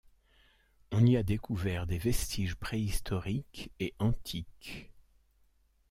On 0.91 1.05
y 1.05 1.15
a 1.15 1.21
découvert 1.21 1.85
des 1.85 1.99
vestiges 1.99 2.55
préhistoriques 2.55 3.69
et 3.79 3.93
antiques. 3.99 4.89